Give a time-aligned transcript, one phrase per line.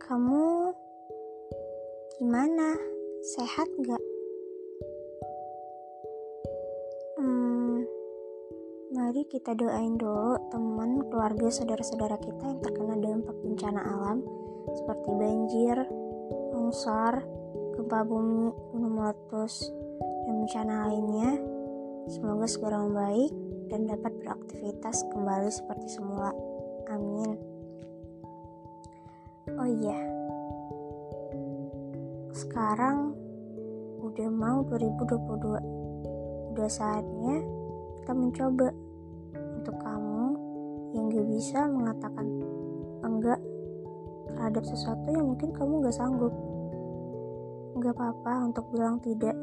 [0.00, 0.72] Kamu
[2.16, 2.72] gimana?
[3.20, 4.00] Sehat gak?
[7.20, 7.84] Hmm,
[8.96, 14.24] mari kita doain dulu teman, keluarga, saudara-saudara kita yang terkena dampak bencana alam
[14.72, 15.76] seperti banjir,
[16.56, 17.20] longsor,
[17.76, 19.68] gempa bumi, gunung meletus,
[20.24, 21.30] dan bencana lainnya.
[22.08, 23.32] Semoga segera membaik
[23.68, 26.32] dan dapat beraktivitas kembali seperti semula.
[26.88, 27.59] Amin.
[29.58, 29.98] Oh iya,
[32.30, 33.16] sekarang
[34.00, 36.54] udah mau 2022.
[36.54, 37.42] Udah saatnya
[38.00, 38.68] kita mencoba
[39.58, 40.24] untuk kamu
[40.94, 42.26] yang gak bisa mengatakan
[43.06, 43.40] enggak
[44.30, 46.34] terhadap sesuatu yang mungkin kamu gak sanggup.
[47.78, 49.36] Gak apa-apa untuk bilang tidak.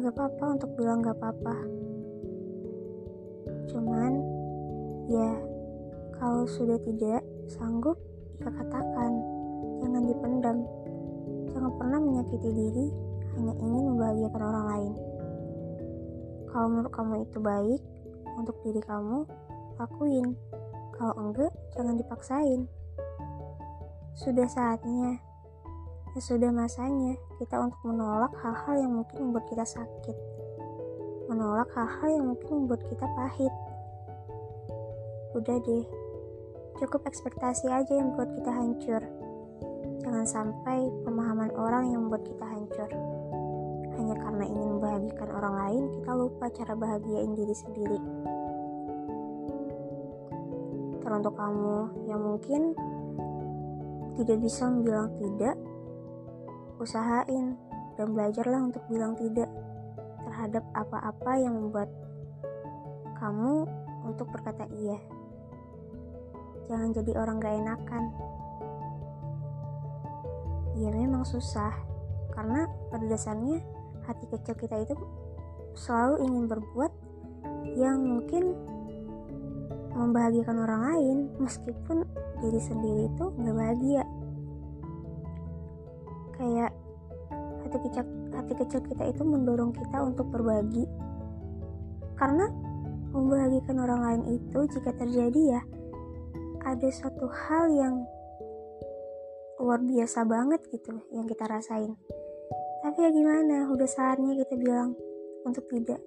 [0.00, 1.56] Gak apa-apa untuk bilang gak apa-apa.
[3.70, 4.12] Cuman,
[5.10, 5.30] ya,
[6.14, 7.98] kalau sudah tidak sanggup,
[8.40, 9.12] ya katakan.
[9.84, 10.56] Jangan dipendam.
[11.54, 12.86] Jangan pernah menyakiti diri
[13.34, 14.92] hanya ingin membahagiakan orang lain.
[16.54, 17.82] Kalau menurut kamu itu baik
[18.38, 19.26] untuk diri kamu,
[19.78, 20.38] lakuin.
[20.94, 22.70] Kalau enggak, jangan dipaksain.
[24.14, 25.18] Sudah saatnya,
[26.14, 30.16] ya sudah masanya kita untuk menolak hal-hal yang mungkin membuat kita sakit.
[31.26, 33.50] Menolak hal-hal yang mungkin membuat kita pahit.
[35.34, 35.84] Udah deh,
[36.78, 39.02] cukup ekspektasi aja yang membuat kita hancur.
[40.02, 42.90] Jangan sampai pemahaman orang yang membuat kita hancur.
[43.94, 47.98] Hanya karena ingin membahagiakan orang lain, kita lupa cara bahagiain diri sendiri.
[50.98, 51.76] Teruntuk kamu
[52.10, 52.74] yang mungkin
[54.18, 55.56] tidak bisa bilang tidak,
[56.82, 57.54] usahain
[57.94, 59.50] dan belajarlah untuk bilang tidak
[60.26, 61.86] terhadap apa-apa yang membuat
[63.22, 63.66] kamu
[64.04, 64.98] untuk berkata iya.
[66.66, 68.04] Jangan jadi orang gak enakan.
[70.74, 71.70] Ya memang susah,
[72.34, 73.62] karena pada dasarnya
[74.04, 74.94] hati kecil kita itu
[75.78, 76.92] selalu ingin berbuat
[77.78, 78.54] yang mungkin
[79.94, 82.02] membahagiakan orang lain meskipun
[82.42, 84.04] diri sendiri itu nggak bahagia.
[86.34, 86.70] Kayak
[87.62, 88.04] hati kecil
[88.34, 90.84] hati kecil kita itu mendorong kita untuk berbagi.
[92.18, 92.50] Karena
[93.14, 95.60] membahagiakan orang lain itu jika terjadi ya
[96.64, 97.94] ada suatu hal yang
[99.60, 101.94] luar biasa banget gitu yang kita rasain.
[102.80, 103.68] Tapi ya gimana?
[103.68, 104.96] Udah saatnya kita bilang
[105.44, 106.00] untuk tidak.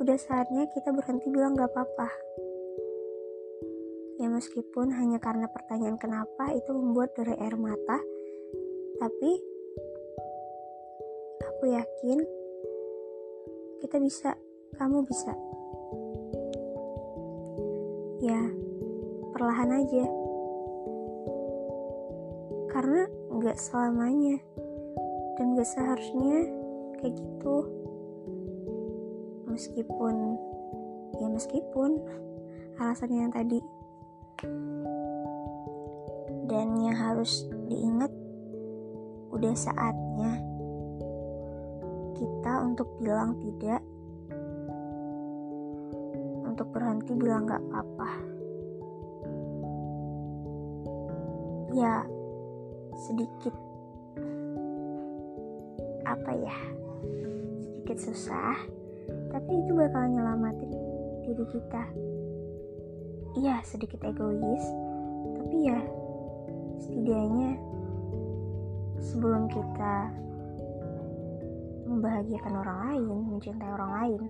[0.00, 2.08] Udah saatnya kita berhenti bilang gak apa-apa.
[4.20, 8.00] Ya meskipun hanya karena pertanyaan kenapa itu membuat dari air mata.
[9.00, 9.30] Tapi
[11.44, 12.18] aku yakin
[13.84, 14.36] kita bisa
[14.76, 15.32] kamu bisa.
[18.22, 18.38] Ya
[19.42, 20.06] perlahan aja.
[22.70, 23.02] Karena
[23.34, 24.38] nggak selamanya
[25.34, 26.46] dan gak seharusnya
[27.02, 27.56] kayak gitu.
[29.50, 30.38] Meskipun
[31.18, 31.98] ya meskipun
[32.86, 33.58] alasannya yang tadi.
[36.46, 38.14] Dan yang harus diingat
[39.34, 40.38] udah saatnya
[42.14, 43.82] kita untuk bilang tidak.
[46.46, 48.41] Untuk berhenti bilang gak apa-apa
[51.72, 52.04] ya
[53.08, 53.54] sedikit.
[56.04, 56.56] Apa ya?
[57.64, 58.56] Sedikit susah.
[59.32, 60.70] Tapi itu bakal nyelamatin
[61.24, 61.84] diri kita.
[63.40, 64.64] Iya sedikit egois.
[65.40, 65.80] Tapi ya
[66.84, 67.56] setidaknya
[69.00, 70.12] sebelum kita
[71.88, 74.22] membahagiakan orang lain mencintai orang lain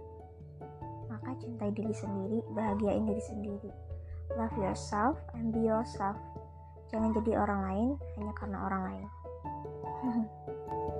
[1.07, 3.71] maka cintai diri sendiri bahagiain diri sendiri.
[4.39, 6.17] Love yourself and be yourself
[6.93, 7.89] Jangan jadi orang lain
[8.21, 9.07] hanya karena orang lain.